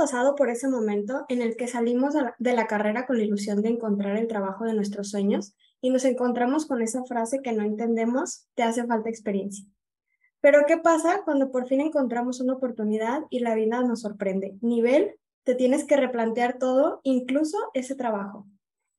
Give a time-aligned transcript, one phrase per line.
[0.00, 3.68] Pasado por ese momento en el que salimos de la carrera con la ilusión de
[3.68, 8.48] encontrar el trabajo de nuestros sueños y nos encontramos con esa frase que no entendemos,
[8.54, 9.66] te hace falta experiencia?
[10.40, 14.56] Pero ¿qué pasa cuando por fin encontramos una oportunidad y la vida nos sorprende?
[14.62, 18.46] Nivel, te tienes que replantear todo, incluso ese trabajo.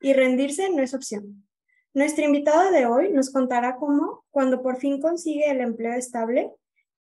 [0.02, 1.48] Y rendirse no es opción.
[1.96, 6.52] Nuestra invitada de hoy nos contará cómo, cuando por fin consigue el empleo estable,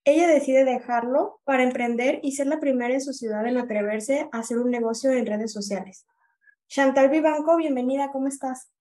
[0.03, 4.39] ella decide dejarlo para emprender y ser la primera en su ciudad en atreverse a
[4.39, 6.07] hacer un negocio en redes sociales.
[6.67, 8.71] Chantal Vivanco, bienvenida, ¿cómo estás?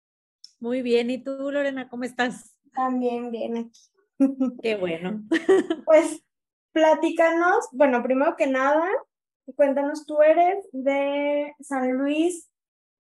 [0.61, 2.57] Muy bien, ¿y tú, Lorena, cómo estás?
[2.73, 3.81] También bien aquí.
[4.63, 5.23] Qué bueno.
[5.85, 6.23] Pues
[6.73, 8.87] platícanos, bueno, primero que nada,
[9.57, 12.49] cuéntanos, tú eres de San Luis,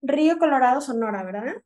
[0.03, 1.62] Río Colorado, Sonora, ¿verdad?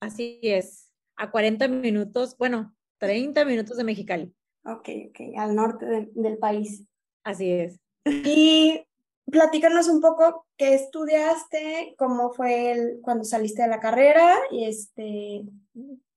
[0.00, 4.34] Así es, a 40 minutos, bueno, 30 minutos de Mexicali.
[4.64, 6.86] Ok, ok, al norte del país.
[7.22, 7.78] Así es.
[8.04, 8.82] Y
[9.30, 15.44] platícanos un poco qué estudiaste, cómo fue el, cuando saliste de la carrera y este,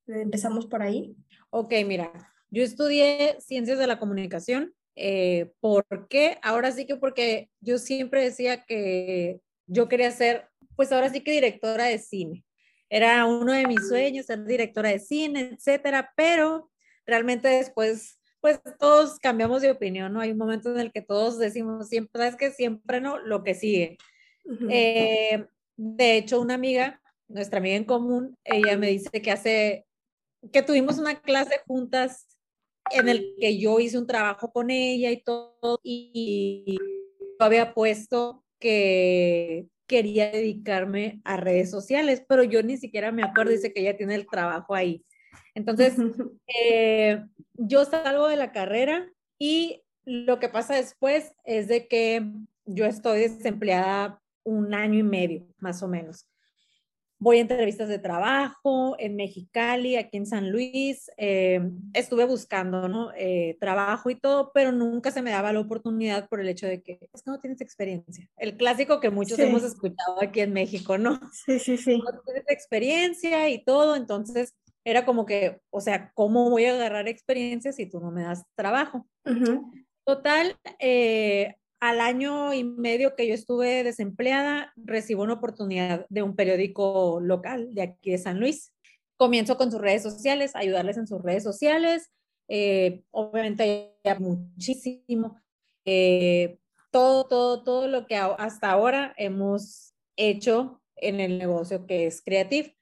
[0.06, 1.14] empezamos por ahí.
[1.50, 2.12] Ok, mira,
[2.50, 4.74] yo estudié ciencias de la comunicación.
[4.96, 6.38] Eh, ¿Por qué?
[6.42, 11.32] Ahora sí que porque yo siempre decía que yo quería ser, pues ahora sí que
[11.32, 12.44] directora de cine.
[12.90, 16.70] Era uno de mis sueños ser directora de cine, etcétera, pero
[17.06, 20.20] realmente después pues todos cambiamos de opinión, ¿no?
[20.20, 23.54] Hay un momento en el que todos decimos siempre, es que siempre no, lo que
[23.54, 23.98] sigue.
[24.70, 25.44] Eh,
[25.76, 29.86] de hecho, una amiga, nuestra amiga en común, ella me dice que hace,
[30.52, 32.38] que tuvimos una clase juntas
[32.90, 38.44] en el que yo hice un trabajo con ella y todo, y yo había puesto
[38.58, 43.96] que quería dedicarme a redes sociales, pero yo ni siquiera me acuerdo, dice que ella
[43.96, 45.04] tiene el trabajo ahí.
[45.54, 45.94] Entonces,
[46.46, 52.24] eh, yo salgo de la carrera y lo que pasa después es de que
[52.64, 56.26] yo estoy desempleada un año y medio, más o menos.
[57.20, 61.10] Voy a entrevistas de trabajo en Mexicali, aquí en San Luis.
[61.16, 61.60] Eh,
[61.92, 63.10] estuve buscando ¿no?
[63.16, 66.80] Eh, trabajo y todo, pero nunca se me daba la oportunidad por el hecho de
[66.80, 68.30] que es que no tienes experiencia.
[68.36, 71.20] El clásico que muchos hemos escuchado aquí en México, ¿no?
[71.32, 71.98] Sí, sí, sí.
[71.98, 74.54] No tienes experiencia y todo, entonces
[74.88, 78.44] era como que, o sea, ¿cómo voy a agarrar experiencia si tú no me das
[78.54, 79.06] trabajo?
[80.06, 86.34] Total, eh, al año y medio que yo estuve desempleada, recibo una oportunidad de un
[86.34, 88.72] periódico local de aquí de San Luis.
[89.18, 92.10] Comienzo con sus redes sociales, ayudarles en sus redes sociales,
[92.48, 95.38] eh, obviamente muchísimo.
[95.84, 96.58] Eh,
[96.90, 102.77] todo, todo, todo lo que hasta ahora hemos hecho en el negocio que es Creative.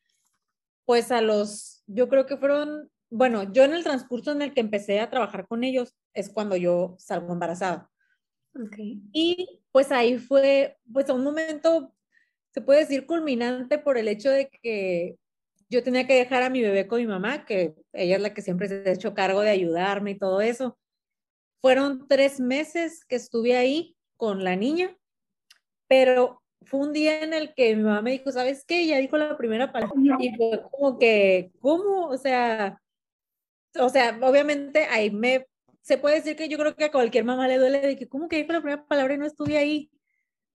[0.86, 4.60] Pues a los yo creo que fueron, bueno, yo en el transcurso en el que
[4.60, 7.90] empecé a trabajar con ellos es cuando yo salgo embarazada.
[8.54, 9.02] Okay.
[9.12, 11.94] Y pues ahí fue, pues a un momento,
[12.54, 15.18] se puede decir culminante por el hecho de que
[15.68, 18.40] yo tenía que dejar a mi bebé con mi mamá, que ella es la que
[18.40, 20.78] siempre se ha hecho cargo de ayudarme y todo eso.
[21.60, 24.96] Fueron tres meses que estuve ahí con la niña,
[25.88, 28.82] pero fue un día en el que mi mamá me dijo, ¿sabes qué?
[28.82, 32.08] Ella dijo la primera palabra y fue como que, ¿cómo?
[32.08, 32.80] O sea,
[33.78, 35.46] o sea, obviamente ahí me,
[35.82, 38.28] se puede decir que yo creo que a cualquier mamá le duele de que, ¿cómo
[38.28, 39.90] que dijo la primera palabra y no estuve ahí?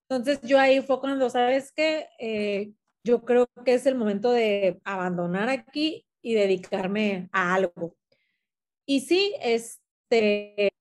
[0.09, 2.07] Entonces yo ahí fue cuando, ¿sabes qué?
[2.19, 2.73] Eh,
[3.03, 7.95] yo creo que es el momento de abandonar aquí y dedicarme a algo.
[8.85, 10.73] Y sí, este,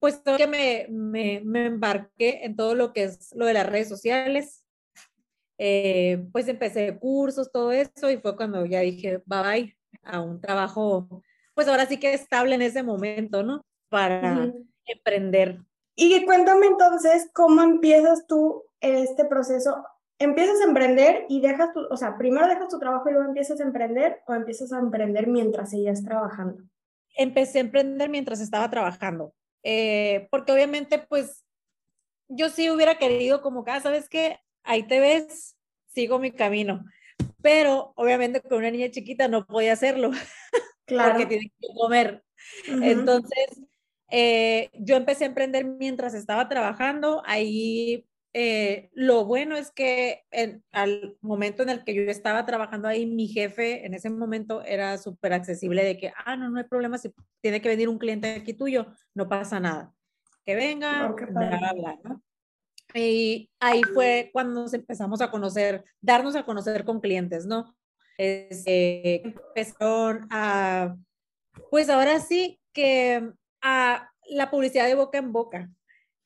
[0.00, 3.88] pues que me, me, me, embarqué en todo lo que es lo de las redes
[3.88, 4.63] sociales.
[5.58, 10.40] Eh, pues empecé cursos, todo eso, y fue cuando ya dije, bye bye, a un
[10.40, 11.22] trabajo,
[11.54, 13.64] pues ahora sí que estable en ese momento, ¿no?
[13.88, 14.52] Para
[14.86, 15.60] emprender.
[15.94, 19.84] Y cuéntame entonces, ¿cómo empiezas tú este proceso?
[20.18, 23.60] ¿Empiezas a emprender y dejas tu, o sea, primero dejas tu trabajo y luego empiezas
[23.60, 26.62] a emprender o empiezas a emprender mientras seguías trabajando?
[27.16, 29.34] Empecé a emprender mientras estaba trabajando.
[29.62, 31.44] Eh, porque obviamente pues
[32.28, 34.38] yo sí hubiera querido como que, ah, ¿sabes qué?
[34.64, 35.56] Ahí te ves,
[35.86, 36.84] sigo mi camino.
[37.40, 40.10] Pero obviamente con una niña chiquita no podía hacerlo.
[40.86, 41.12] Claro.
[41.12, 42.22] Porque tiene que comer.
[42.66, 43.62] Entonces,
[44.16, 47.22] Eh, yo empecé a emprender mientras estaba trabajando.
[47.24, 50.22] Ahí eh, lo bueno es que
[50.70, 54.98] al momento en el que yo estaba trabajando ahí, mi jefe en ese momento era
[54.98, 58.34] súper accesible de que, ah, no, no hay problema, si tiene que venir un cliente
[58.34, 59.92] aquí tuyo, no pasa nada.
[60.44, 62.22] Que venga, oh, bla, bla, ¿no?
[62.94, 67.76] Y ahí fue cuando nos empezamos a conocer, darnos a conocer con clientes, ¿no?
[68.16, 70.96] Este, empezaron a,
[71.70, 73.32] pues ahora sí que
[73.62, 75.70] a la publicidad de boca en boca.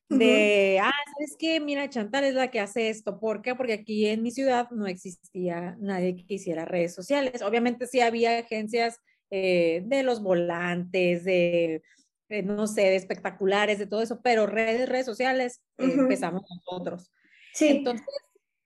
[0.09, 1.59] De, ah, ¿sabes qué?
[1.59, 3.19] Mira, Chantal es la que hace esto.
[3.19, 3.53] ¿Por qué?
[3.53, 7.43] Porque aquí en mi ciudad no existía nadie que hiciera redes sociales.
[7.43, 8.99] Obviamente sí había agencias
[9.29, 11.83] eh, de los volantes, de,
[12.29, 17.11] eh, no sé, de espectaculares, de todo eso, pero redes, redes sociales eh, empezamos nosotros.
[17.53, 17.69] Sí.
[17.69, 18.05] Entonces,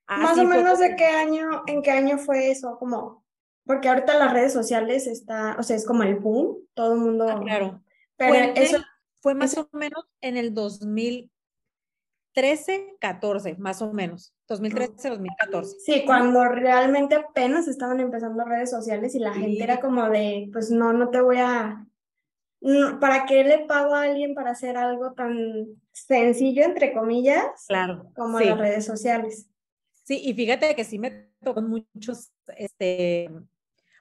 [0.07, 3.23] más o menos de qué año, en qué año fue eso, como,
[3.65, 7.25] porque ahorita las redes sociales está, o sea, es como el boom, todo el mundo.
[7.29, 7.81] Ah, claro.
[8.17, 8.79] Pero eso
[9.21, 14.35] fue más o menos en el 2013, 14, más o menos.
[14.47, 15.77] 2013, 2014.
[15.79, 20.69] Sí, cuando realmente apenas estaban empezando redes sociales y la gente era como de, pues
[20.69, 21.87] no, no te voy a...
[22.99, 27.65] ¿Para qué le pago a alguien para hacer algo tan sencillo, entre comillas?
[27.67, 28.09] Claro.
[28.15, 29.49] Como las redes sociales.
[30.03, 33.29] Sí, y fíjate que sí me tocó muchos, este,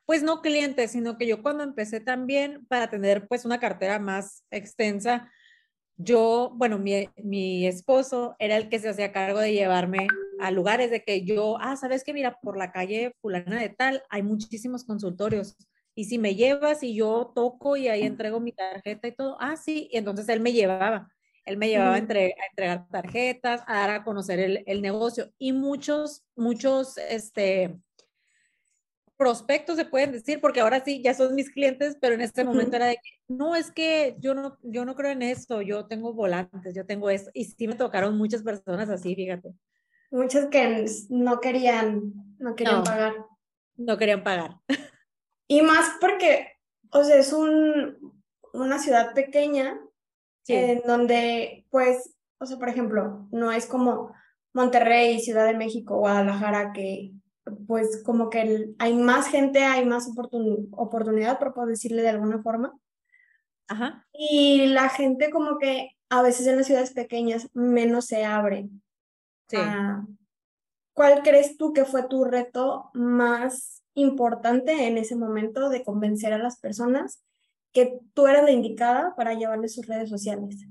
[0.06, 4.44] pues no clientes, sino que yo cuando empecé también para tener pues una cartera más
[4.50, 5.30] extensa,
[5.96, 10.08] yo, bueno, mi, mi, esposo era el que se hacía cargo de llevarme
[10.40, 14.02] a lugares de que yo, ah, sabes que mira, por la calle fulana de tal,
[14.08, 15.56] hay muchísimos consultorios.
[15.94, 19.56] Y si me llevas y yo toco y ahí entrego mi tarjeta y todo, ah,
[19.56, 21.12] sí, y entonces él me llevaba.
[21.44, 25.32] Él me llevaba a, entregar tarjetas, a dar a conocer el, el negocio.
[25.38, 27.76] Y muchos, muchos, este,
[29.22, 32.74] prospectos se pueden decir, porque ahora sí, ya son mis clientes, pero en este momento
[32.74, 36.12] era de que, no, es que yo no, yo no creo en esto, yo tengo
[36.12, 39.54] volantes, yo tengo esto, y sí me tocaron muchas personas así, fíjate.
[40.10, 43.14] Muchas que no querían, no querían pagar.
[43.76, 44.56] No querían pagar.
[45.52, 46.48] Y más porque,
[46.92, 48.16] o sea, es un,
[48.54, 49.78] una ciudad pequeña
[50.48, 54.14] en donde, pues, o sea, por ejemplo, no es como
[54.54, 57.12] Monterrey, Ciudad de México, Guadalajara, que
[57.66, 62.72] pues como que hay más gente, hay más oportunidad, por decirle de alguna forma.
[63.68, 64.06] Ajá.
[64.10, 68.70] Y la gente como que a veces en las ciudades pequeñas menos se abre.
[69.48, 69.58] Sí.
[69.58, 70.06] Ah,
[70.94, 76.38] ¿Cuál crees tú que fue tu reto más importante en ese momento de convencer a
[76.38, 77.22] las personas
[77.72, 80.66] que tú eras la indicada para llevarles sus redes sociales?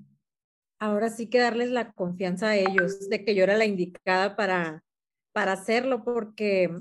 [0.79, 4.83] Ahora sí que darles la confianza a ellos de que yo era la indicada para,
[5.31, 6.75] para hacerlo porque,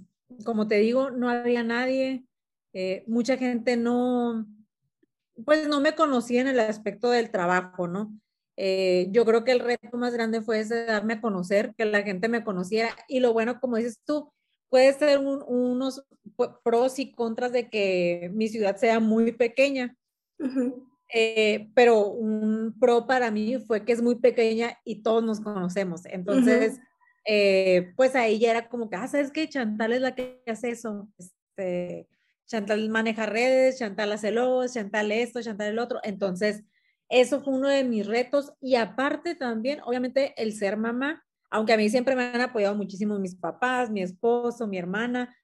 [0.45, 2.25] como te digo, no había nadie,
[2.73, 4.47] eh, mucha gente no,
[5.45, 8.13] pues no me conocía en el aspecto del trabajo, ¿no?
[8.57, 12.03] Eh, yo creo que el reto más grande fue ese darme a conocer, que la
[12.03, 14.33] gente me conociera y lo bueno, como dices tú,
[14.71, 16.03] puede ser unos
[16.63, 19.97] pros y contras de que mi ciudad sea muy pequeña.
[21.13, 26.07] Eh, pero un pro para mí fue que es muy pequeña y todos nos conocemos.
[26.07, 26.79] Entonces,
[27.27, 29.49] eh, pues ahí ya era como que, ah, ¿sabes qué?
[29.49, 31.09] Chantal es la que hace eso.
[31.19, 32.09] Este,
[32.47, 36.01] Chantal maneja redes, Chantal hace logos, Chantal esto, Chantal el otro.
[36.05, 36.63] Entonces,
[37.09, 38.53] eso fue uno de mis retos.
[38.61, 43.19] Y aparte también, obviamente, el ser mamá, aunque a mí siempre me han apoyado muchísimo
[43.19, 45.37] mis papás, mi esposo, mi hermana,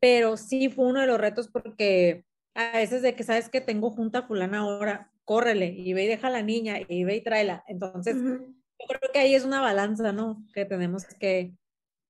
[0.00, 2.24] pero sí fue uno de los retos porque
[2.54, 6.28] a veces de que sabes que tengo junta fulana ahora, córrele y ve y deja
[6.28, 7.64] a la niña y ve y tráela.
[7.66, 10.44] Entonces, yo creo que ahí es una balanza, ¿no?
[10.54, 11.52] Que tenemos que...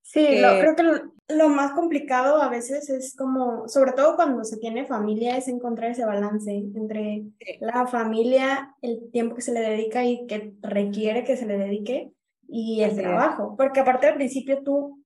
[0.03, 4.87] Sí, creo que lo, más complicado a veces es como, sobre todo cuando se tiene
[4.87, 7.25] familia, es encontrar ese balance entre
[7.61, 12.13] la familia, el tiempo que se le dedica y que requiere que se le dedique
[12.49, 13.55] y el trabajo.
[13.57, 15.05] Porque aparte al principio tú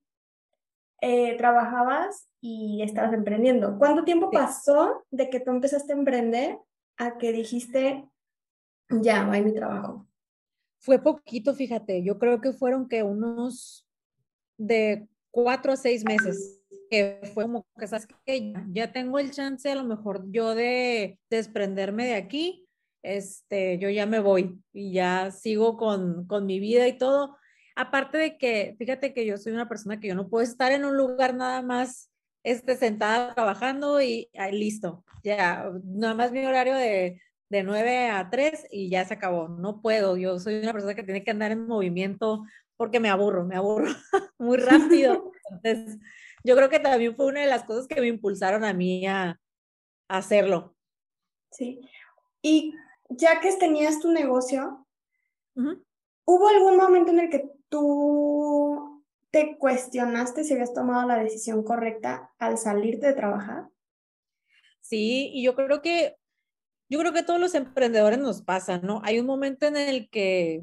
[1.01, 3.77] eh, trabajabas y estabas emprendiendo.
[3.79, 6.59] ¿Cuánto tiempo pasó de que tú empezaste a emprender
[6.97, 8.09] a que dijiste,
[8.89, 10.07] ya, va mi trabajo?
[10.79, 13.87] Fue poquito, fíjate, yo creo que fueron que unos
[14.57, 19.71] de cuatro a seis meses, que fue como que, ¿sabes que Ya tengo el chance
[19.71, 22.69] a lo mejor yo de desprenderme de aquí,
[23.03, 27.37] este, yo ya me voy y ya sigo con, con mi vida y todo.
[27.77, 30.85] Aparte de que, fíjate que yo soy una persona que yo no puedo estar en
[30.85, 32.11] un lugar nada más
[32.45, 37.21] este, sentada trabajando y listo, ya, nada más mi horario de
[37.53, 39.47] de 9 a 3 y ya se acabó.
[39.47, 42.45] No puedo, yo soy una persona que tiene que andar en movimiento
[42.79, 43.91] porque me aburro, me aburro
[44.39, 45.33] muy rápido.
[45.51, 45.99] Entonces,
[46.45, 49.39] yo creo que también fue una de las cosas que me impulsaron a mí a,
[50.09, 50.75] hacerlo.
[51.51, 51.81] Sí.
[52.41, 52.75] ¿Y
[53.17, 54.87] ya que tenías tu negocio,
[56.25, 62.33] ¿hubo algún momento en el que tú te cuestionaste si habías tomado la decisión correcta
[62.39, 63.69] al salirte de trabajar?
[64.81, 66.17] Sí, y yo creo que
[66.93, 69.01] yo creo que a todos los emprendedores nos pasa, ¿no?
[69.03, 70.63] Hay un momento en el que,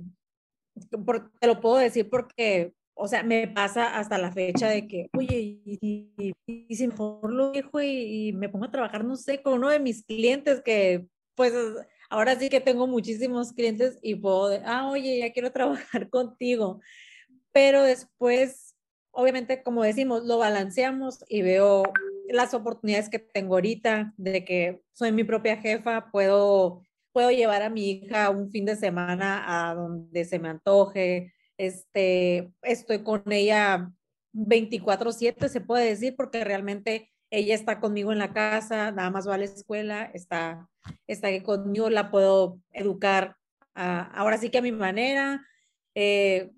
[1.39, 5.59] te lo puedo decir porque, o sea, me pasa hasta la fecha de que, oye,
[5.65, 6.35] y,
[6.69, 10.05] si mejor lo dejo y, me pongo a trabajar, no sé, con uno de mis
[10.05, 11.51] clientes que, pues,
[12.09, 16.81] ahora sí que tengo muchísimos clientes y puedo, ah, oye, ya quiero trabajar contigo.
[17.51, 18.75] Pero después,
[19.11, 21.83] obviamente, como decimos, lo balanceamos y veo
[22.29, 27.69] las oportunidades que tengo ahorita de que soy mi propia jefa, puedo, puedo llevar a
[27.69, 33.91] mi hija un fin de semana a donde se me antoje, este, estoy con ella
[34.33, 39.35] 24/7, se puede decir, porque realmente ella está conmigo en la casa, nada más va
[39.35, 40.67] a la escuela, está,
[41.07, 43.35] está conmigo, la puedo educar
[43.73, 45.45] ahora sí que a mi manera.
[45.95, 46.51] Eh,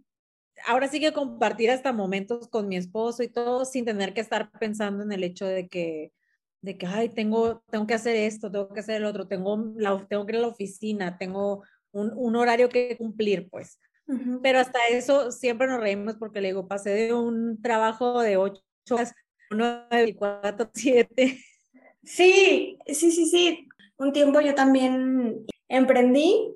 [0.65, 4.51] ahora sí que compartir hasta momentos con mi esposo y todo sin tener que estar
[4.59, 6.13] pensando en el hecho de que,
[6.61, 10.05] de que, ay, tengo, tengo que hacer esto, tengo que hacer el otro, tengo, la,
[10.07, 13.79] tengo que ir a la oficina, tengo un, un horario que cumplir, pues.
[14.43, 18.61] Pero hasta eso siempre nos reímos porque le digo, pasé de un trabajo de ocho
[18.89, 19.13] horas,
[19.51, 21.39] nueve, cuatro, siete.
[22.03, 23.67] Sí, sí, sí, sí.
[23.97, 26.55] Un tiempo yo también emprendí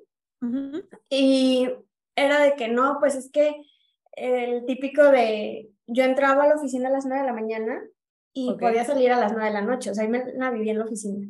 [1.08, 1.68] y
[2.14, 3.54] era de que no, pues es que
[4.12, 7.82] el típico de yo entraba a la oficina a las 9 de la mañana
[8.32, 10.72] y podía salir a las 9 de la noche, o sea, ahí me la vivía
[10.72, 11.26] en la oficina.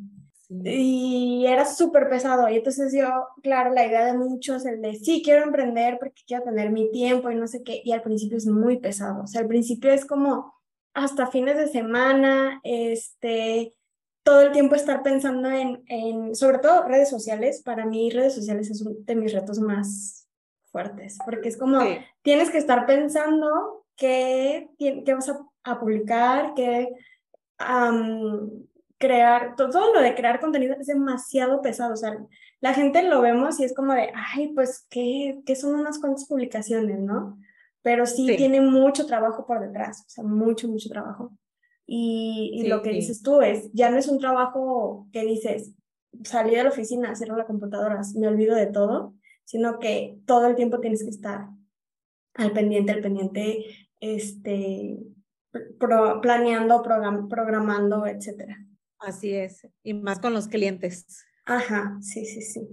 [0.49, 2.47] Y era súper pesado.
[2.49, 3.07] Y entonces yo,
[3.43, 7.29] claro, la idea de muchos, el de sí, quiero emprender porque quiero tener mi tiempo
[7.29, 7.81] y no sé qué.
[7.83, 9.23] Y al principio es muy pesado.
[9.23, 10.56] O sea, al principio es como
[10.97, 13.75] hasta fines de semana, este,
[14.23, 17.61] todo el tiempo estar pensando en, en sobre todo redes sociales.
[17.63, 20.27] Para mí, redes sociales es uno de mis retos más
[20.71, 21.81] fuertes, porque es como,
[22.23, 25.31] tienes que estar pensando qué, qué vas
[25.63, 26.89] a, publicar, qué
[28.97, 32.17] crear, todo, lo de crear contenido es demasiado pesado, o sea,
[32.59, 36.25] la gente lo vemos y es como de, ay, pues, ¿qué, qué son unas cuantas
[36.25, 37.37] publicaciones, no?
[37.87, 41.31] Pero sí, tiene mucho trabajo por detrás, o sea, mucho, mucho trabajo.
[41.85, 45.71] Y, y lo que dices tú es, ya no es un trabajo que dices,
[46.25, 49.13] salí de la oficina, cierro la computadora, me olvido de todo,
[49.45, 51.47] sino que todo el tiempo tienes que estar
[52.33, 53.63] al pendiente, al pendiente,
[54.01, 54.97] este,
[56.21, 58.65] planeando, programando, etcétera.
[58.99, 61.23] Así es, y más con los clientes.
[61.45, 62.67] Ajá, sí, sí, sí.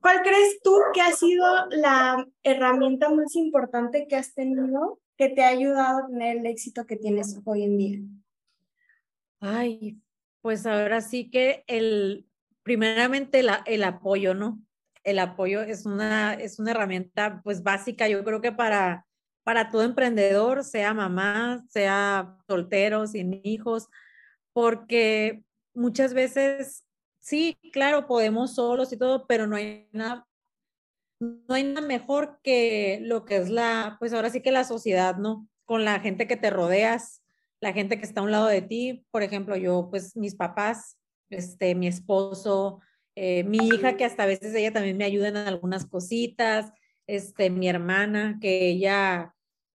[0.00, 5.42] ¿Cuál crees tú que ha sido la herramienta más importante que has tenido que te
[5.42, 7.98] ha ayudado a tener el éxito que tienes hoy en día?
[9.40, 10.00] Ay,
[10.40, 12.26] pues ahora sí que el,
[12.62, 14.60] primeramente la, el apoyo, ¿no?
[15.08, 19.06] el apoyo es una, es una herramienta pues básica, yo creo que para,
[19.42, 23.88] para todo emprendedor, sea mamá, sea soltero, sin hijos,
[24.52, 25.42] porque
[25.74, 26.84] muchas veces,
[27.28, 30.26] sí, claro, podemos solos y todo, pero no hay nada,
[31.20, 35.16] no hay nada mejor que lo que es la, pues ahora sí que la sociedad,
[35.16, 35.46] ¿no?
[35.66, 37.22] Con la gente que te rodeas,
[37.60, 40.98] la gente que está a un lado de ti, por ejemplo, yo, pues mis papás,
[41.28, 42.80] este, mi esposo,
[43.14, 46.72] eh, mi hija, que hasta a veces ella también me ayuda en algunas cositas,
[47.06, 49.34] este, mi hermana, que ella,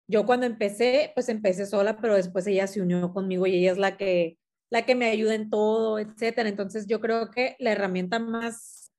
[0.08, 3.78] yo cuando empecé, pues empecé sola, pero después ella se unió conmigo y ella es
[3.78, 4.38] la que,
[4.70, 6.48] la que me ayuda en todo, etcétera.
[6.48, 8.92] Entonces yo creo que la herramienta más,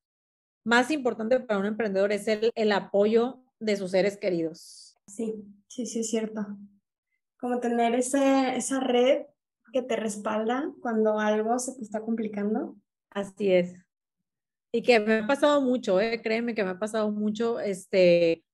[0.64, 4.98] más importante para un emprendedor es el, el apoyo de sus seres queridos.
[5.08, 6.46] Sí, sí, sí, es cierto.
[7.40, 9.24] Como tener ese, esa red
[9.72, 12.76] que te respalda cuando algo se te está complicando.
[13.10, 13.74] Así es.
[14.74, 18.46] Y que me ha pasado mucho, eh, créeme que me ha pasado mucho, este,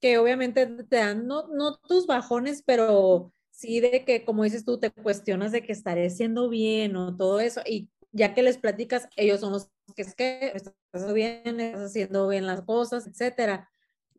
[0.00, 4.78] que obviamente te dan, no, no tus bajones, pero sí de que, como dices tú,
[4.78, 9.08] te cuestionas de que estaré haciendo bien o todo eso, y ya que les platicas,
[9.16, 13.68] ellos son los que es que estás haciendo bien, estás haciendo bien las cosas, etcétera.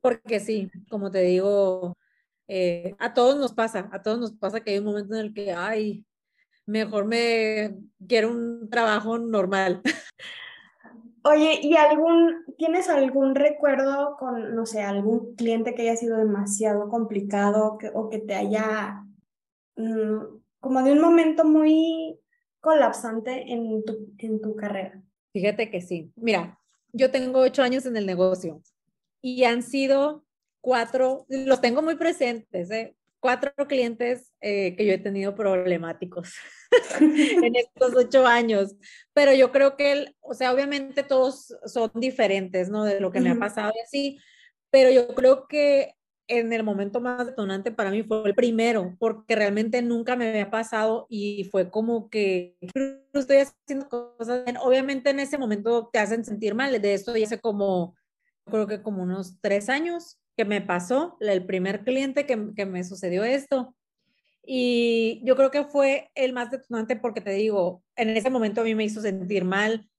[0.01, 1.97] Porque sí, como te digo,
[2.49, 5.33] eh, a todos nos pasa, a todos nos pasa que hay un momento en el
[5.33, 6.05] que, ay,
[6.65, 7.77] mejor me
[8.07, 9.81] quiero un trabajo normal.
[11.23, 16.89] Oye, ¿y algún, tienes algún recuerdo con, no sé, algún cliente que haya sido demasiado
[16.89, 19.05] complicado o que te haya,
[20.59, 22.19] como de un momento muy
[22.59, 25.01] colapsante en tu, en tu carrera?
[25.33, 26.11] Fíjate que sí.
[26.15, 26.59] Mira,
[26.91, 28.61] yo tengo ocho años en el negocio
[29.21, 30.25] y han sido
[30.61, 32.95] cuatro, los tengo muy presentes, ¿eh?
[33.19, 36.33] cuatro clientes eh, que yo he tenido problemáticos
[36.99, 38.75] en estos ocho años,
[39.13, 42.85] pero yo creo que, o sea, obviamente todos son diferentes, ¿no?
[42.85, 44.19] De lo que me ha pasado y así,
[44.69, 45.95] pero yo creo que
[46.29, 50.51] en el momento más detonante para mí fue el primero, porque realmente nunca me había
[50.51, 52.55] pasado y fue como que
[53.13, 54.57] estoy haciendo cosas bien.
[54.57, 57.95] Obviamente en ese momento te hacen sentir mal, de esto ya hace como,
[58.45, 62.83] creo que como unos tres años que me pasó, el primer cliente que, que me
[62.83, 63.75] sucedió esto.
[64.45, 68.63] Y yo creo que fue el más detonante porque te digo, en ese momento a
[68.63, 69.89] mí me hizo sentir mal,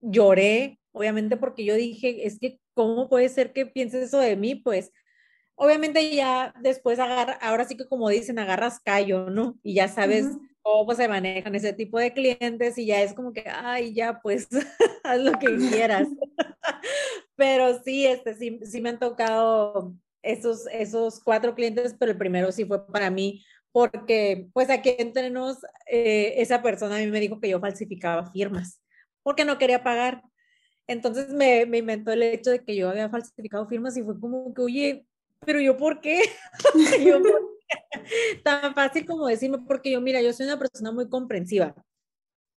[0.00, 4.56] lloré, obviamente porque yo dije, es que, ¿cómo puede ser que pienses eso de mí?
[4.56, 4.92] Pues
[5.56, 9.58] obviamente ya después agarra, ahora sí que como dicen, agarras callo, ¿no?
[9.62, 10.26] Y ya sabes
[10.62, 14.48] cómo se manejan ese tipo de clientes y ya es como que, ay, ya pues,
[15.04, 16.08] haz lo que quieras.
[17.36, 22.52] pero sí, este, sí, sí me han tocado esos, esos cuatro clientes, pero el primero
[22.52, 25.58] sí fue para mí, porque pues aquí entre nos,
[25.90, 28.82] eh, esa persona a mí me dijo que yo falsificaba firmas,
[29.22, 30.22] porque no quería pagar.
[30.88, 34.54] Entonces me, me inventó el hecho de que yo había falsificado firmas y fue como
[34.54, 35.06] que, oye,
[35.44, 36.22] pero yo por qué?
[37.04, 37.20] yo,
[38.44, 41.74] Tan fácil como decirme, porque yo, mira, yo soy una persona muy comprensiva.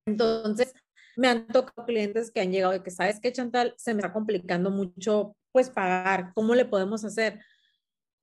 [0.05, 0.73] Entonces,
[1.15, 3.73] me han tocado clientes que han llegado de que, ¿sabes qué, Chantal?
[3.77, 6.31] Se me está complicando mucho, pues, pagar.
[6.35, 7.39] ¿Cómo le podemos hacer?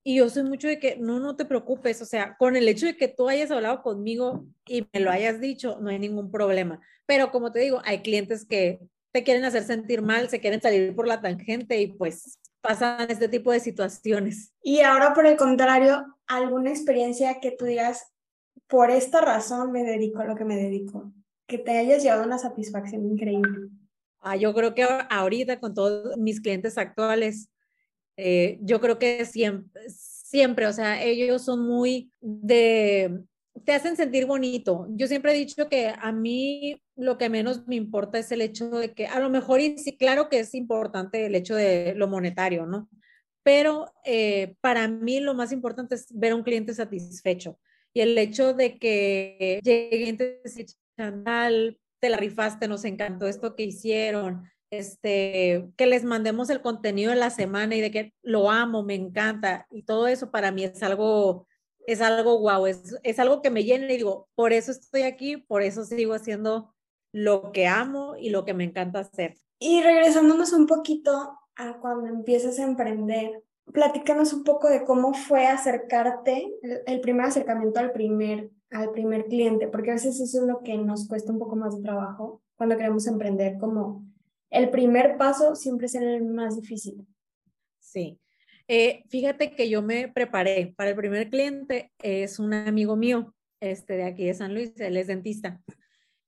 [0.04, 2.86] Y yo soy mucho de que, no, no te preocupes, o sea, con el hecho
[2.86, 6.80] de que tú hayas hablado conmigo y me lo hayas dicho, no hay ningún problema.
[7.06, 8.80] Pero como te digo, hay clientes que
[9.12, 13.28] te quieren hacer sentir mal, se quieren salir por la tangente y pues pasan este
[13.28, 14.52] tipo de situaciones.
[14.62, 18.12] Y ahora, por el contrario, alguna experiencia que tú digas,
[18.66, 21.12] por esta razón me dedico a lo que me dedico,
[21.46, 23.68] que te hayas llevado una satisfacción increíble.
[24.20, 27.48] Ah, yo creo que ahorita con todos mis clientes actuales,
[28.16, 33.22] eh, yo creo que siempre, siempre, o sea, ellos son muy de
[33.64, 34.86] te hacen sentir bonito.
[34.90, 38.70] Yo siempre he dicho que a mí lo que menos me importa es el hecho
[38.70, 42.08] de que a lo mejor, y sí, claro que es importante el hecho de lo
[42.08, 42.88] monetario, ¿no?
[43.42, 47.58] Pero eh, para mí lo más importante es ver a un cliente satisfecho.
[47.94, 50.42] Y el hecho de que lleguen te
[50.98, 57.10] Chantal, te la rifaste, nos encantó esto que hicieron, este, que les mandemos el contenido
[57.10, 59.66] de la semana y de que lo amo, me encanta.
[59.70, 61.46] Y todo eso para mí es algo
[61.86, 65.36] es algo guau, es, es algo que me llena y digo, por eso estoy aquí,
[65.36, 66.74] por eso sigo haciendo
[67.12, 69.36] lo que amo y lo que me encanta hacer.
[69.58, 75.46] Y regresándonos un poquito a cuando empiezas a emprender, platícanos un poco de cómo fue
[75.46, 76.52] acercarte,
[76.86, 80.76] el, primer acercamiento al primer, al primer cliente, porque a veces eso es lo que
[80.76, 84.04] nos cuesta un poco más de trabajo cuando queremos emprender, como
[84.50, 87.06] el primer paso siempre es el más difícil.
[87.80, 88.18] Sí,
[88.68, 93.94] eh, fíjate que yo me preparé para el primer cliente, es un amigo mío, este
[93.94, 95.60] de aquí de San Luis, él es dentista.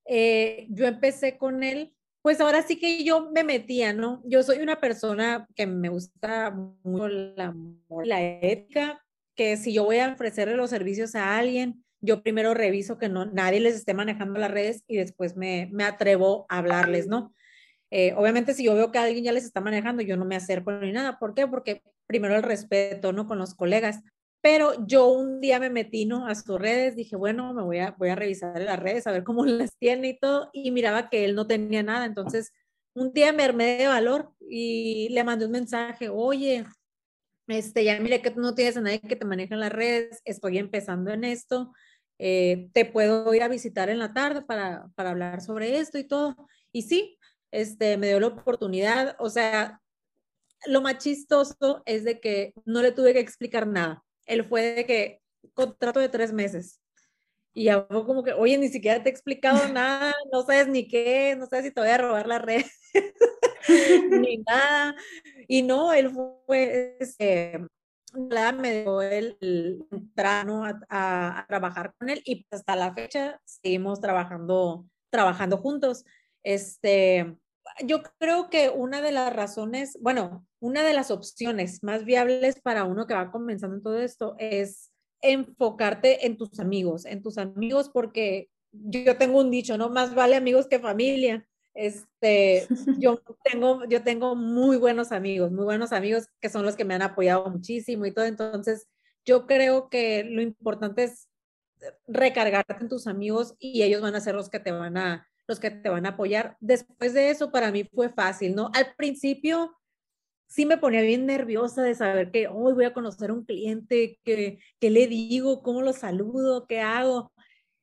[0.05, 4.22] Eh, yo empecé con él, pues ahora sí que yo me metía, ¿no?
[4.24, 7.55] Yo soy una persona que me gusta mucho la,
[8.05, 12.98] la ética, que si yo voy a ofrecerle los servicios a alguien, yo primero reviso
[12.98, 17.09] que no, nadie les esté manejando las redes y después me, me atrevo a hablarles,
[17.09, 17.35] ¿no?
[17.90, 20.72] Eh, obviamente, si yo veo que alguien ya les está manejando, yo no me acerco
[20.72, 21.18] ni nada.
[21.18, 21.46] ¿Por qué?
[21.46, 23.29] Porque primero el respeto, ¿no?
[23.29, 24.01] Con los colegas.
[24.40, 26.27] Pero yo un día me metí, ¿no?
[26.27, 29.23] A sus redes, dije, bueno, me voy a, voy a revisar las redes, a ver
[29.25, 32.07] cómo las tiene y todo, y miraba que él no tenía nada.
[32.07, 32.53] Entonces,
[32.94, 36.64] un día me armé de valor y le mandé un mensaje, oye,
[37.47, 40.21] este, ya mire que tú no tienes a nadie que te maneje en las redes,
[40.25, 41.73] estoy empezando en esto,
[42.18, 46.05] eh, te puedo ir a visitar en la tarde para, para hablar sobre esto y
[46.05, 46.37] todo.
[46.73, 47.18] Y sí,
[47.53, 49.81] este, me dio la oportunidad, o sea,
[50.66, 54.05] lo más chistoso es de que no le tuve que explicar nada.
[54.27, 55.21] Él fue de que
[55.55, 56.81] contrato de tres meses.
[57.55, 61.35] Y hago como que, oye, ni siquiera te he explicado nada, no sabes ni qué,
[61.37, 62.64] no sabes si te voy a robar la red,
[64.11, 64.94] ni nada.
[65.49, 66.11] Y no, él
[66.47, 67.59] fue, este,
[68.14, 69.85] me dio el, el
[70.16, 76.05] a, a, trabajar con él y hasta la fecha seguimos trabajando, trabajando juntos.
[76.42, 77.37] Este,
[77.85, 82.85] yo creo que una de las razones, bueno, una de las opciones más viables para
[82.85, 84.90] uno que va comenzando en todo esto es
[85.21, 89.88] enfocarte en tus amigos, en tus amigos, porque yo tengo un dicho, ¿no?
[89.88, 91.47] Más vale amigos que familia.
[91.75, 92.66] Este,
[92.99, 96.94] yo tengo, yo tengo muy buenos amigos, muy buenos amigos que son los que me
[96.94, 98.25] han apoyado muchísimo y todo.
[98.25, 98.88] Entonces,
[99.25, 101.29] yo creo que lo importante es
[102.07, 105.61] recargarte en tus amigos y ellos van a ser los que te van a, los
[105.61, 106.57] que te van a apoyar.
[106.61, 108.71] Después de eso, para mí fue fácil, ¿no?
[108.75, 109.78] Al principio,
[110.48, 114.18] sí me ponía bien nerviosa de saber que hoy voy a conocer a un cliente,
[114.24, 117.32] que, que le digo, cómo lo saludo, qué hago.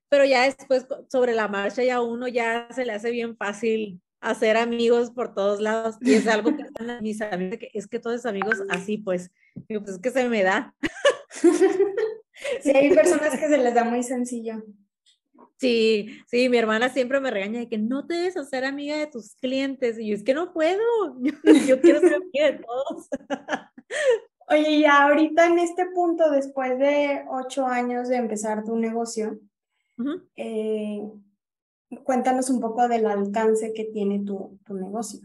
[0.09, 4.57] Pero ya después, sobre la marcha, ya uno ya se le hace bien fácil hacer
[4.57, 5.95] amigos por todos lados.
[6.01, 6.65] Y es algo que
[7.01, 9.31] mis amigos, que es que todos amigos así, pues,
[9.67, 10.73] pues es que se me da.
[12.61, 14.61] Sí, hay personas que se les da muy sencillo.
[15.57, 19.07] Sí, sí, mi hermana siempre me regaña de que no te debes hacer amiga de
[19.07, 19.97] tus clientes.
[19.97, 20.81] Y yo es que no puedo,
[21.67, 23.07] yo, quiero ser amiga de todos.
[24.47, 29.39] Oye, y ahorita en este punto, después de ocho años de empezar tu negocio,
[30.35, 31.01] eh,
[32.03, 35.21] cuéntanos un poco del alcance que tiene tu, tu negocio.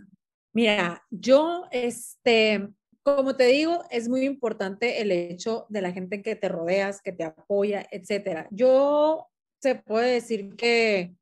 [0.53, 2.69] Mira, yo, este,
[3.03, 7.13] como te digo, es muy importante el hecho de la gente que te rodeas, que
[7.13, 8.49] te apoya, etcétera.
[8.51, 9.30] Yo
[9.61, 11.15] se puede decir que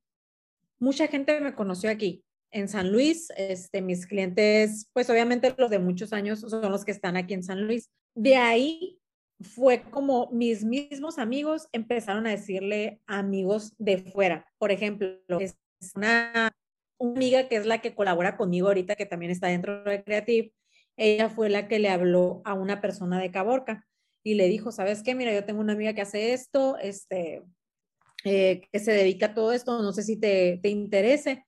[0.79, 3.31] mucha gente me conoció aquí en San Luis.
[3.37, 7.42] Este, mis clientes, pues obviamente los de muchos años son los que están aquí en
[7.42, 7.90] San Luis.
[8.14, 8.98] De ahí
[9.40, 14.46] fue como mis mismos amigos empezaron a decirle amigos de fuera.
[14.59, 15.57] Por ejemplo, es
[15.94, 16.53] una,
[16.98, 20.53] una amiga que es la que colabora conmigo ahorita, que también está dentro de Creative.
[20.96, 23.87] Ella fue la que le habló a una persona de Caborca
[24.24, 25.14] y le dijo, ¿sabes qué?
[25.14, 27.44] Mira, yo tengo una amiga que hace esto, este,
[28.24, 31.44] eh, que se dedica a todo esto, no sé si te, te interese.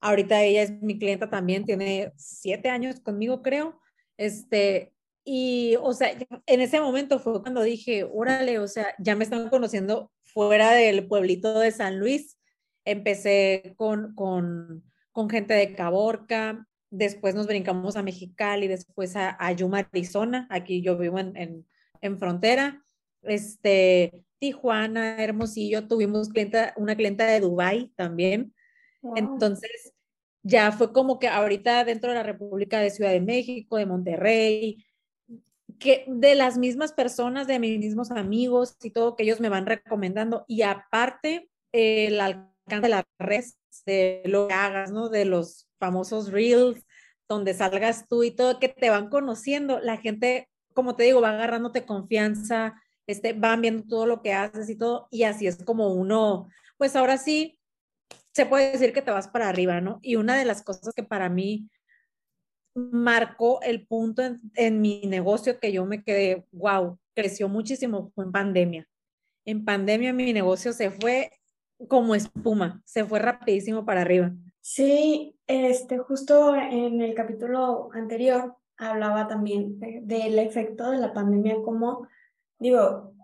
[0.00, 3.80] Ahorita ella es mi clienta también, tiene siete años conmigo, creo.
[4.16, 4.92] Este,
[5.24, 6.16] y, o sea,
[6.46, 11.06] en ese momento fue cuando dije, órale, o sea, ya me están conociendo fuera del
[11.08, 12.38] pueblito de San Luis.
[12.84, 19.52] Empecé con, con, con gente de Caborca, después nos brincamos a Mexicali, después a, a
[19.52, 21.66] Yuma, Arizona, aquí yo vivo en, en,
[22.00, 22.85] en frontera.
[23.26, 28.54] Este, Tijuana, Hermosillo, tuvimos clienta, una clienta de Dubai también.
[29.14, 29.92] Entonces,
[30.42, 34.84] ya fue como que ahorita dentro de la República de Ciudad de México, de Monterrey,
[35.78, 39.66] que de las mismas personas, de mis mismos amigos y todo que ellos me van
[39.66, 40.44] recomendando.
[40.48, 45.08] Y aparte, el alcance de las redes, de lo que hagas, ¿no?
[45.08, 46.84] De los famosos reels,
[47.28, 49.80] donde salgas tú y todo, que te van conociendo.
[49.80, 54.68] La gente, como te digo, va agarrándote confianza, este, van viendo todo lo que haces
[54.68, 57.58] y todo, y así es como uno, pues ahora sí,
[58.32, 59.98] se puede decir que te vas para arriba, ¿no?
[60.02, 61.70] Y una de las cosas que para mí
[62.74, 64.22] marcó el punto
[64.54, 68.88] en, mi negocio que yo me quedé, wow, creció muchísimo fue en pandemia.
[69.46, 71.30] En pandemia mi negocio se fue
[71.88, 74.32] como espuma, se fue rapidísimo para arriba.
[74.60, 82.06] Sí, este, justo en el capítulo anterior hablaba también del efecto de la pandemia, como
[82.58, 83.14] digo,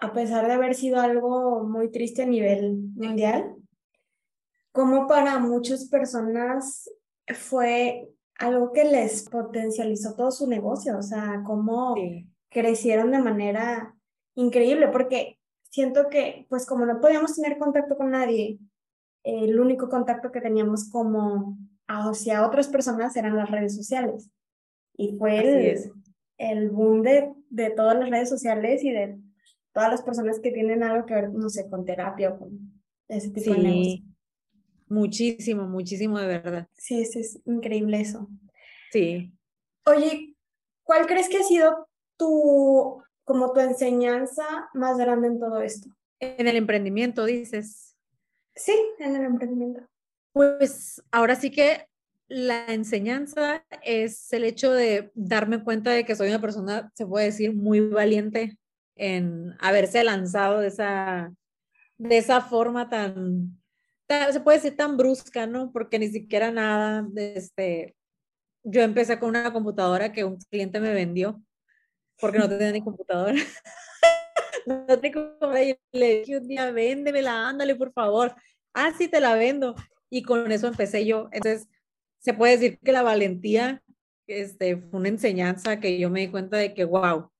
[0.00, 3.56] a pesar de haber sido algo muy triste a nivel mundial,
[4.72, 6.90] como para muchas personas
[7.34, 11.96] fue algo que les potencializó todo su negocio, o sea, cómo
[12.48, 13.94] crecieron de manera
[14.36, 15.38] increíble, porque
[15.70, 18.58] siento que, pues como no podíamos tener contacto con nadie,
[19.24, 24.30] el único contacto que teníamos como hacia otras personas eran las redes sociales.
[24.96, 25.92] Y fue el,
[26.38, 29.18] el boom de, de, todas las redes sociales y de
[29.72, 33.30] todas las personas que tienen algo que ver, no sé, con terapia o con ese
[33.30, 34.04] tipo de negocio.
[34.88, 36.68] Muchísimo, muchísimo de verdad.
[36.74, 38.28] Sí, es, es increíble eso.
[38.90, 39.32] Sí.
[39.84, 40.34] Oye,
[40.82, 45.88] ¿cuál crees que ha sido tu, como tu enseñanza más grande en todo esto?
[46.20, 47.96] En el emprendimiento, dices.
[48.54, 49.82] Sí, en el emprendimiento.
[50.32, 51.87] Pues ahora sí que
[52.28, 57.26] la enseñanza es el hecho de darme cuenta de que soy una persona, se puede
[57.26, 58.58] decir, muy valiente
[58.96, 61.32] en haberse lanzado de esa,
[61.96, 63.58] de esa forma tan,
[64.08, 65.72] se puede decir tan brusca, ¿no?
[65.72, 67.96] Porque ni siquiera nada, de este,
[68.62, 71.42] yo empecé con una computadora que un cliente me vendió
[72.20, 73.34] porque no tenía ni computadora.
[74.66, 78.34] no y le dije un día, véndemela, ándale, por favor.
[78.74, 79.74] Ah, sí, te la vendo.
[80.10, 81.28] Y con eso empecé yo.
[81.32, 81.68] Entonces,
[82.28, 83.82] se puede decir que la valentía
[84.26, 87.30] este, fue una enseñanza que yo me di cuenta de que, wow,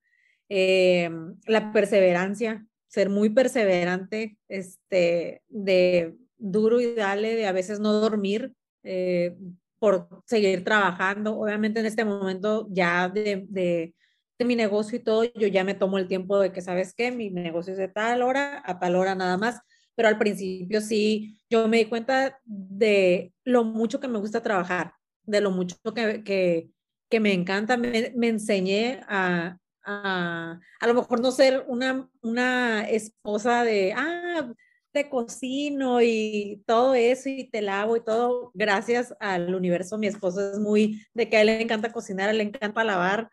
[0.48, 1.10] eh,
[1.44, 8.54] la perseverancia, ser muy perseverante, este, de duro y dale, de a veces no dormir
[8.82, 9.36] eh,
[9.78, 11.38] por seguir trabajando.
[11.38, 13.94] Obviamente en este momento ya de, de,
[14.38, 17.12] mi negocio y todo, yo ya me tomo el tiempo de que, ¿sabes qué?
[17.12, 19.60] Mi negocio es de tal hora a tal hora nada más
[19.98, 24.92] pero al principio sí, yo me di cuenta de lo mucho que me gusta trabajar,
[25.24, 26.70] de lo mucho que, que,
[27.10, 27.76] que me encanta.
[27.76, 34.48] Me, me enseñé a, a, a lo mejor no ser una, una esposa de, ah,
[34.92, 40.52] te cocino y todo eso y te lavo y todo, gracias al universo, mi esposo
[40.52, 43.28] es muy de que a él le encanta cocinar, a él le encanta lavar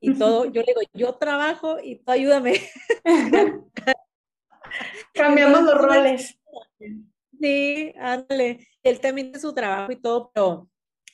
[0.00, 0.44] y todo.
[0.44, 2.60] Yo le digo, yo trabajo y tú ayúdame.
[5.14, 6.38] Cambiamos los roles.
[7.40, 8.68] Sí, ándale.
[8.82, 10.68] Él también de su trabajo y todo, pero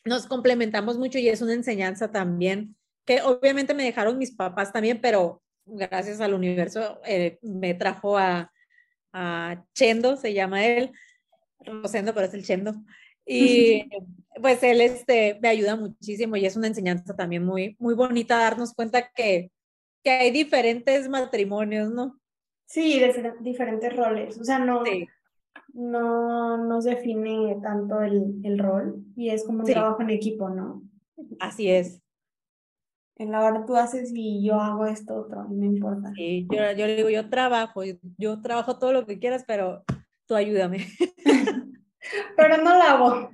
[0.05, 5.01] nos complementamos mucho y es una enseñanza también, que obviamente me dejaron mis papás también,
[5.01, 8.53] pero gracias al universo eh, me trajo a,
[9.13, 10.93] a Chendo, se llama él,
[11.61, 12.75] Rosendo, pero es el Chendo.
[13.25, 13.89] Y
[14.41, 18.73] pues él este, me ayuda muchísimo y es una enseñanza también muy, muy bonita darnos
[18.75, 19.51] cuenta que,
[20.05, 22.19] que hay diferentes matrimonios, ¿no?
[22.67, 23.01] Sí,
[23.41, 24.39] diferentes roles.
[24.41, 24.83] O sea, no,
[25.73, 30.83] no nos define tanto el, el, rol y es como un trabajo en equipo, ¿no?
[31.39, 32.03] Así es.
[33.19, 36.13] En la hora tú haces y yo hago esto otro, no importa.
[36.15, 37.83] Sí, yo, yo le digo, yo trabajo,
[38.19, 39.85] yo, trabajo todo lo que quieras, pero
[40.27, 40.87] tú ayúdame.
[42.37, 43.31] pero no lavo.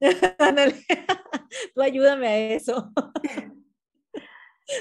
[1.74, 2.92] tú ayúdame a eso.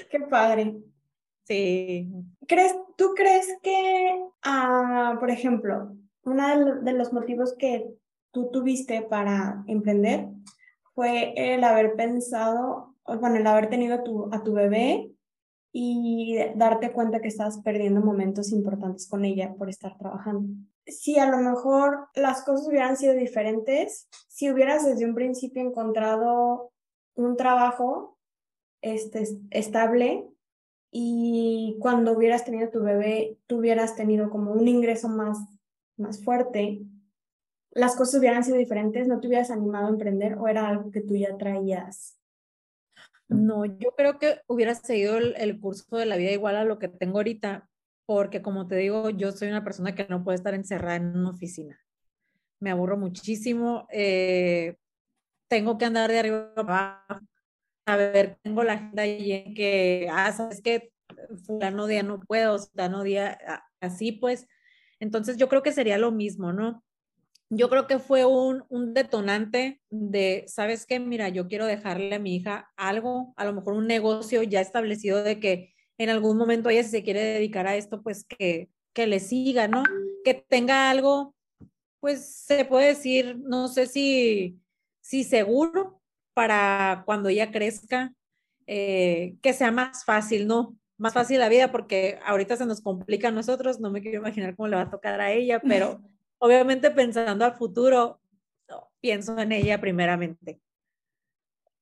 [0.09, 0.75] Qué padre.
[1.45, 2.09] Sí.
[2.47, 7.93] ¿Crees, ¿Tú crees que, ah, por ejemplo, uno de los motivos que
[8.31, 10.27] tú tuviste para emprender
[10.95, 15.11] fue el haber pensado, bueno, el haber tenido tu, a tu bebé
[15.71, 20.47] y darte cuenta que estás perdiendo momentos importantes con ella por estar trabajando.
[20.85, 26.71] Si a lo mejor las cosas hubieran sido diferentes, si hubieras desde un principio encontrado
[27.15, 28.17] un trabajo
[28.81, 30.27] este, estable
[30.93, 35.39] y cuando hubieras tenido tu bebé, tú hubieras tenido como un ingreso más
[35.97, 36.81] más fuerte,
[37.71, 41.01] las cosas hubieran sido diferentes, no te hubieras animado a emprender o era algo que
[41.01, 42.19] tú ya traías?
[43.27, 46.87] No, yo creo que hubiera seguido el, curso de la vida igual a lo que
[46.87, 47.67] tengo ahorita,
[48.05, 51.31] porque como te digo, yo soy una persona que no puede estar encerrada en una
[51.31, 51.79] oficina.
[52.59, 54.77] Me aburro muchísimo, eh,
[55.47, 57.25] tengo que andar de arriba abajo,
[57.85, 60.91] a ver, tengo la agenda en que, ah, sabes que
[61.45, 63.37] fulano día no puedo, fulano día
[63.81, 64.47] así, pues
[64.99, 66.83] entonces yo creo que sería lo mismo, ¿no?
[67.49, 70.99] Yo creo que fue un, un detonante de, ¿sabes qué?
[70.99, 75.23] Mira, yo quiero dejarle a mi hija algo, a lo mejor un negocio ya establecido
[75.23, 79.07] de que en algún momento ella si se quiere dedicar a esto, pues que, que
[79.07, 79.83] le siga, ¿no?
[80.23, 81.35] Que tenga algo,
[81.99, 84.59] pues se puede decir, no sé si,
[85.01, 86.01] si seguro
[86.33, 88.13] para cuando ella crezca,
[88.67, 90.75] eh, que sea más fácil, ¿no?
[90.97, 94.55] más fácil la vida porque ahorita se nos complica a nosotros, no me quiero imaginar
[94.55, 95.99] cómo le va a tocar a ella, pero
[96.37, 98.19] obviamente pensando al futuro,
[99.01, 100.61] pienso en ella primeramente.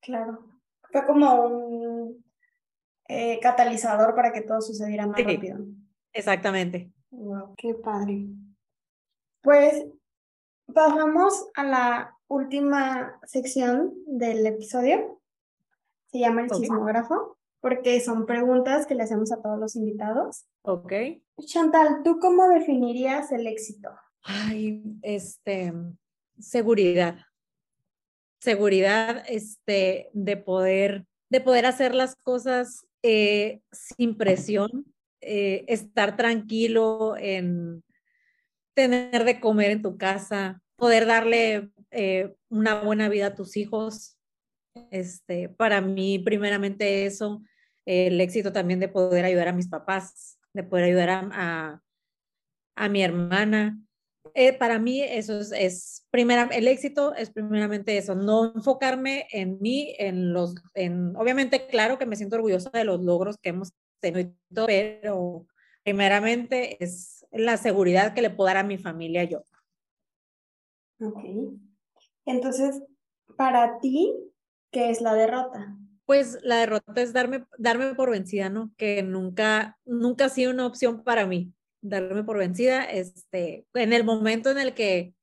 [0.02, 0.44] Claro,
[0.92, 2.26] fue como un
[3.08, 5.60] eh, catalizador para que todo sucediera más rápido.
[6.14, 6.92] Exactamente.
[7.12, 8.26] Wow, qué padre.
[9.42, 9.86] Pues
[10.74, 15.22] pasamos a la última sección del episodio.
[16.08, 20.46] Se llama el sismógrafo porque son preguntas que le hacemos a todos los invitados.
[20.64, 20.94] Ok.
[21.46, 23.90] Chantal, ¿tú cómo definirías el éxito?
[24.24, 25.74] Ay, este,
[26.40, 27.18] seguridad.
[28.40, 34.86] Seguridad, este, de poder, de poder hacer las cosas eh, sin presión,
[35.20, 37.84] eh, estar tranquilo en
[38.74, 44.18] tener de comer en tu casa, poder darle eh, una buena vida a tus hijos.
[44.90, 47.44] Este, para mí, primeramente eso,
[47.86, 51.84] el éxito también de poder ayudar a mis papás, de poder ayudar a,
[52.76, 53.80] a, mi hermana.
[54.34, 59.62] Eh, para mí eso es, es primera, el éxito es primeramente eso, no enfocarme en
[59.62, 63.74] mí, en los, en, obviamente claro que me siento orgullosa de los logros que hemos
[64.00, 64.34] tenido,
[64.66, 65.46] pero
[65.84, 69.44] primeramente es la seguridad que le puedo dar a mi familia yo.
[71.02, 71.20] Ok.
[72.26, 72.82] Entonces,
[73.36, 74.14] para ti,
[74.72, 75.78] ¿qué es la derrota?
[76.12, 78.74] pues la derrota es darme, darme por vencida, ¿no?
[78.76, 82.84] Que nunca, nunca ha sido una opción para mí, darme por vencida.
[82.84, 85.14] Este, en el momento en el que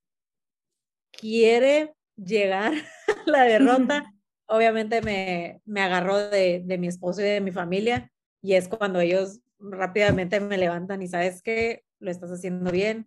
[1.10, 2.72] quiere llegar
[3.26, 4.14] la derrota,
[4.46, 8.10] obviamente me, me agarró de, de, mi esposo y de mi familia
[8.40, 13.06] y es cuando ellos rápidamente me levantan y sabes que lo estás haciendo bien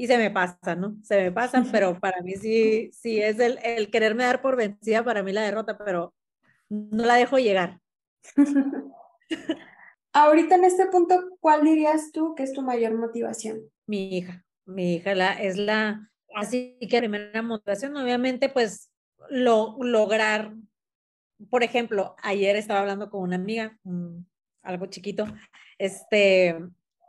[0.00, 0.96] y se me pasa, ¿no?
[1.02, 5.04] Se me pasa, pero para mí sí, sí es el, el quererme dar por vencida,
[5.04, 6.14] para mí la derrota, pero
[6.70, 7.78] no la dejo llegar.
[10.14, 13.60] Ahorita en este punto, ¿cuál dirías tú que es tu mayor motivación?
[13.86, 18.90] Mi hija, mi hija la, es la, así que primera motivación, obviamente, pues
[19.28, 20.54] lo, lograr,
[21.50, 23.78] por ejemplo, ayer estaba hablando con una amiga,
[24.62, 25.26] algo chiquito,
[25.76, 26.56] este,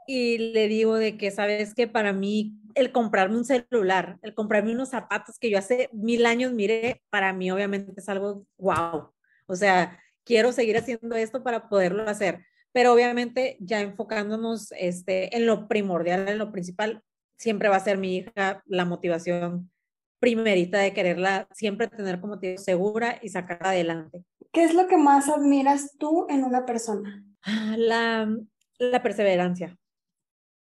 [0.07, 4.71] y le digo de que, sabes que para mí el comprarme un celular, el comprarme
[4.71, 9.11] unos zapatos que yo hace mil años miré, para mí obviamente es algo wow.
[9.47, 12.45] O sea, quiero seguir haciendo esto para poderlo hacer.
[12.73, 17.03] Pero obviamente ya enfocándonos este, en lo primordial, en lo principal,
[17.37, 19.71] siempre va a ser mi hija la motivación
[20.19, 24.23] primerita de quererla siempre tener como motivo segura y sacar adelante.
[24.53, 27.25] ¿Qué es lo que más admiras tú en una persona?
[27.41, 28.29] Ah, la,
[28.77, 29.77] la perseverancia.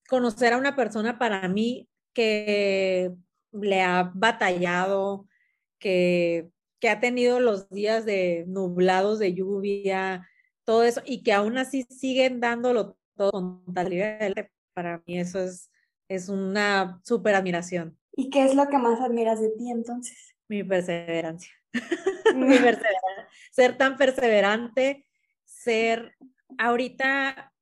[0.08, 3.12] Conocer a una persona para mí que
[3.52, 5.28] le ha batallado,
[5.78, 6.48] que,
[6.80, 10.26] que ha tenido los días de nublados, de lluvia,
[10.64, 13.92] todo eso, y que aún así siguen dándolo todo con tal
[14.72, 15.70] para mí eso es,
[16.08, 17.98] es una súper admiración.
[18.12, 20.34] ¿Y qué es lo que más admiras de ti entonces?
[20.48, 21.52] Mi perseverancia.
[22.34, 23.28] Mi perseverancia.
[23.52, 25.04] Ser tan perseverante,
[25.44, 26.16] ser
[26.56, 27.52] ahorita,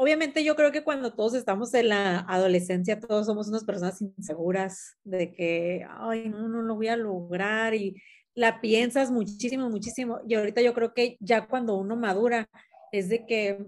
[0.00, 4.96] obviamente yo creo que cuando todos estamos en la adolescencia, todos somos unas personas inseguras
[5.04, 8.00] de que, ay, no, no lo voy a lograr y
[8.34, 10.20] la piensas muchísimo, muchísimo.
[10.26, 12.48] Y ahorita yo creo que ya cuando uno madura,
[12.92, 13.66] es de que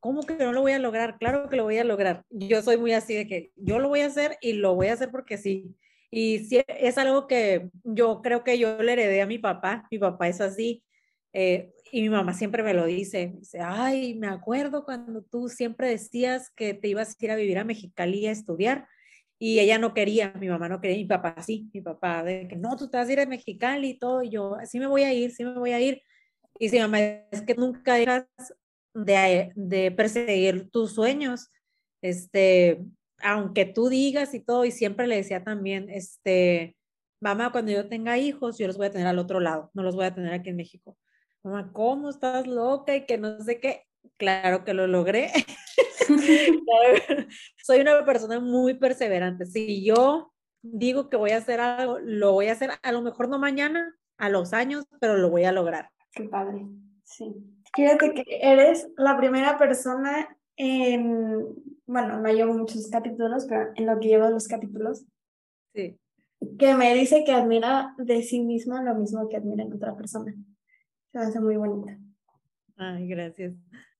[0.00, 1.18] ¿cómo que no lo voy a lograr?
[1.18, 2.24] Claro que lo voy a lograr.
[2.30, 4.94] Yo soy muy así de que yo lo voy a hacer y lo voy a
[4.94, 5.76] hacer porque sí.
[6.10, 9.86] Y sí, es algo que yo creo que yo le heredé a mi papá.
[9.90, 10.82] Mi papá es así.
[11.38, 13.34] Eh, y mi mamá siempre me lo dice.
[13.38, 17.58] Dice, ay, me acuerdo cuando tú siempre decías que te ibas a ir a vivir
[17.58, 18.88] a Mexicali a estudiar.
[19.38, 22.56] Y ella no quería, mi mamá no quería, mi papá sí, mi papá, de que
[22.56, 24.22] no, tú te vas a ir a Mexicali y todo.
[24.22, 26.00] Y yo, sí me voy a ir, sí me voy a ir.
[26.58, 28.26] Y si mamá, es que nunca dejas
[28.94, 31.50] de, perseguir tus sueños,
[32.00, 32.82] este,
[33.18, 36.76] aunque tú digas y todo, y siempre le decía también, este,
[37.20, 39.96] mamá, cuando yo tenga hijos, yo los voy a tener al otro lado, no los
[39.96, 40.96] voy a tener aquí en México.
[41.46, 42.96] Mamá, ¿cómo estás loca?
[42.96, 43.84] Y que no sé qué.
[44.16, 45.30] Claro que lo logré.
[47.64, 49.46] Soy una persona muy perseverante.
[49.46, 53.28] Si yo digo que voy a hacer algo, lo voy a hacer, a lo mejor
[53.28, 55.90] no mañana, a los años, pero lo voy a lograr.
[56.10, 56.66] Qué padre,
[57.04, 57.32] sí.
[57.76, 61.46] Fíjate que eres la primera persona en,
[61.86, 65.04] bueno, no llevo muchos capítulos, pero en lo que llevo los capítulos,
[65.72, 65.96] sí.
[66.58, 70.34] que me dice que admira de sí misma lo mismo que admira en otra persona.
[71.16, 71.98] Se hace muy bonita.
[72.76, 73.54] Ay, gracias.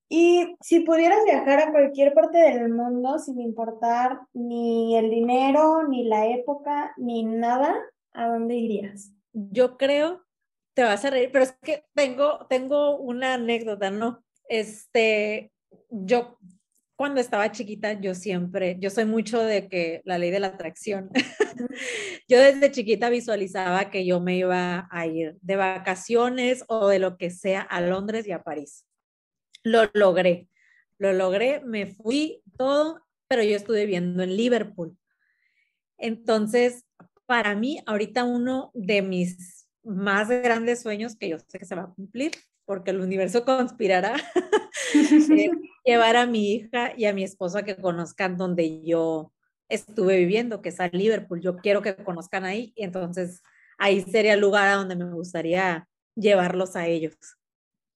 [0.07, 6.03] Y si pudieras viajar a cualquier parte del mundo sin importar ni el dinero, ni
[6.03, 7.75] la época, ni nada,
[8.13, 9.15] ¿a dónde irías?
[9.33, 10.21] Yo creo
[10.75, 14.23] te vas a reír, pero es que tengo, tengo una anécdota, ¿no?
[14.47, 15.51] Este,
[15.89, 16.37] yo
[16.97, 21.11] cuando estaba chiquita, yo siempre, yo soy mucho de que la ley de la atracción.
[22.27, 27.17] yo desde chiquita visualizaba que yo me iba a ir de vacaciones o de lo
[27.17, 28.87] que sea a Londres y a París.
[29.63, 30.49] Lo logré,
[30.97, 34.97] lo logré, me fui todo, pero yo estuve viviendo en Liverpool.
[35.99, 36.83] Entonces,
[37.27, 41.83] para mí, ahorita uno de mis más grandes sueños que yo sé que se va
[41.83, 42.31] a cumplir,
[42.65, 44.15] porque el universo conspirará,
[44.93, 45.51] eh,
[45.85, 49.31] llevar a mi hija y a mi esposo a que conozcan donde yo
[49.69, 51.41] estuve viviendo, que es a Liverpool.
[51.41, 53.41] Yo quiero que conozcan ahí y entonces
[53.77, 57.15] ahí sería el lugar a donde me gustaría llevarlos a ellos.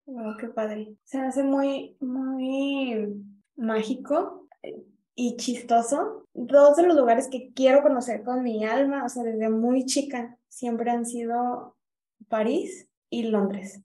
[0.07, 0.95] Wow, qué padre.
[1.05, 3.25] Se hace muy, muy
[3.57, 4.83] mágico eh,
[5.15, 6.27] y chistoso.
[6.35, 10.37] Dos de los lugares que quiero conocer con mi alma, o sea, desde muy chica,
[10.49, 11.77] siempre han sido
[12.29, 13.83] París y Londres.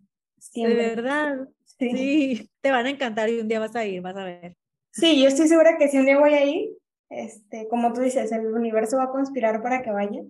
[0.53, 1.47] De verdad.
[1.77, 2.49] Sí.
[2.61, 4.55] te van a encantar y un día vas a ir, vas a ver.
[4.91, 6.69] Sí, yo estoy segura que si un día voy a ir,
[7.09, 10.21] este, como tú dices, el universo va a conspirar para que vaya.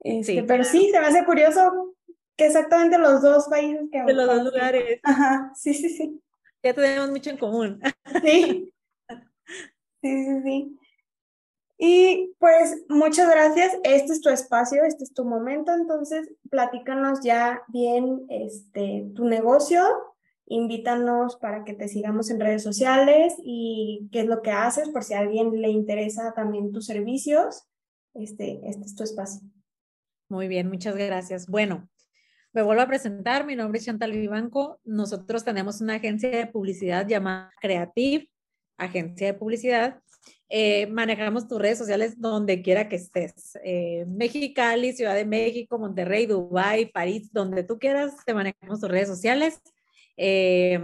[0.00, 1.94] Este, sí, pero sí, se me hace curioso
[2.36, 4.02] que exactamente los dos países que...
[4.02, 5.00] De los dos lugares.
[5.02, 6.20] Ajá, sí, sí, sí.
[6.62, 7.80] Ya tenemos mucho en común.
[8.22, 8.72] Sí.
[10.02, 10.78] Sí, sí, sí.
[11.78, 13.76] Y pues muchas gracias.
[13.84, 15.72] Este es tu espacio, este es tu momento.
[15.74, 19.82] Entonces, platícanos ya bien este, tu negocio.
[20.46, 25.02] Invítanos para que te sigamos en redes sociales y qué es lo que haces por
[25.02, 27.64] si a alguien le interesa también tus servicios.
[28.14, 29.42] Este, este es tu espacio.
[30.28, 31.46] Muy bien, muchas gracias.
[31.46, 31.88] Bueno,
[32.52, 33.44] me vuelvo a presentar.
[33.44, 34.80] Mi nombre es Chantal Vivanco.
[34.84, 38.30] Nosotros tenemos una agencia de publicidad llamada Creative,
[38.78, 40.00] agencia de publicidad
[40.48, 43.58] eh, manejamos tus redes sociales donde quiera que estés.
[43.64, 49.08] Eh, Mexicali, Ciudad de México, Monterrey, Dubái, París, donde tú quieras, te manejamos tus redes
[49.08, 49.60] sociales.
[50.16, 50.80] Eh,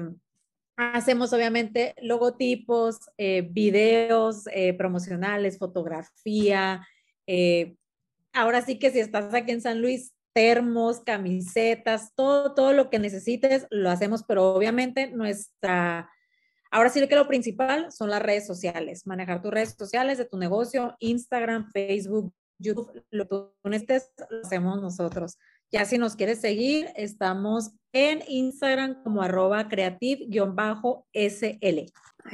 [0.77, 4.45] hacemos obviamente logotipos, eh, videos
[4.77, 6.87] promocionales, fotografía.
[8.33, 12.99] ahora sí que si estás aquí en San Luis, termos, camisetas, todo, todo lo que
[12.99, 16.11] necesites, lo hacemos, pero obviamente nuestra
[16.75, 20.39] Ahora sí que lo principal son las redes sociales, manejar tus redes sociales de tu
[20.39, 25.39] negocio, Instagram, Facebook, YouTube, lo que tú necesites, lo hacemos nosotros.
[25.71, 30.33] Ya si nos quieres seguir, estamos en Instagram como arroba creative-sl.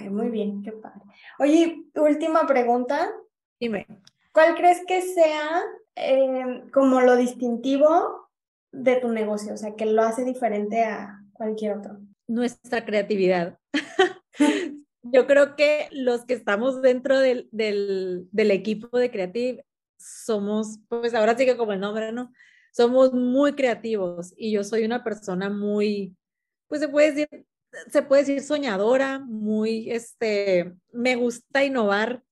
[0.08, 1.00] Muy bien, qué padre.
[1.40, 3.10] Oye, última pregunta.
[3.58, 3.88] Dime.
[4.32, 5.62] ¿Cuál crees que sea
[5.96, 8.28] eh, como lo distintivo
[8.70, 9.54] de tu negocio?
[9.54, 11.98] O sea, que lo hace diferente a cualquier otro.
[12.28, 13.58] Nuestra creatividad.
[15.12, 19.64] Yo creo que los que estamos dentro del, del, equipo de Creative
[19.98, 22.32] somos, pues ahora sí que como el nombre, ¿no?
[22.72, 26.16] Somos muy creativos y yo soy una persona muy,
[26.68, 27.46] pues se puede decir,
[27.90, 32.22] se puede decir soñadora, muy, este, me gusta innovar,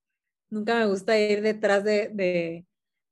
[0.51, 2.67] nunca me gusta ir detrás de, de,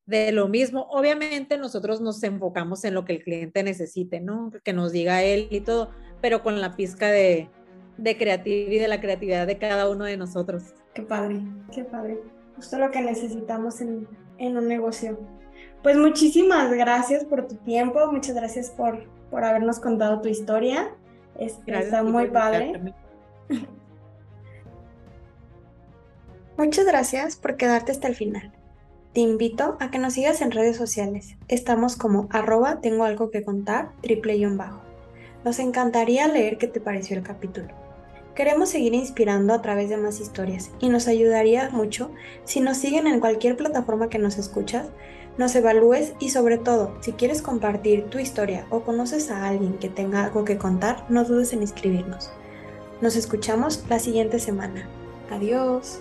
[0.07, 0.87] de lo mismo.
[0.91, 4.53] Obviamente nosotros nos enfocamos en lo que el cliente necesite, ¿no?
[4.63, 5.91] Que nos diga él y todo,
[6.21, 7.51] pero con la pizca de,
[7.97, 10.63] de creatividad y de la creatividad de cada uno de nosotros.
[10.95, 11.41] Qué padre,
[11.73, 12.21] qué padre.
[12.57, 14.07] Justo lo que necesitamos en,
[14.39, 15.19] en un negocio.
[15.83, 20.95] Pues muchísimas gracias por tu tiempo, muchas gracias por, por habernos contado tu historia.
[21.39, 22.95] está muy padre.
[26.57, 28.53] Muchas gracias por quedarte hasta el final.
[29.13, 31.37] Te invito a que nos sigas en redes sociales.
[31.49, 34.81] Estamos como arroba tengo algo que contar, triple y bajo.
[35.45, 37.84] Nos encantaría leer qué te pareció el capítulo.
[38.35, 42.11] Queremos seguir inspirando a través de más historias y nos ayudaría mucho
[42.45, 44.89] si nos siguen en cualquier plataforma que nos escuchas,
[45.39, 49.89] nos evalúes y sobre todo, si quieres compartir tu historia o conoces a alguien que
[49.89, 52.31] tenga algo que contar, no dudes en inscribirnos.
[53.01, 54.89] Nos escuchamos la siguiente semana.
[55.31, 56.01] Adiós.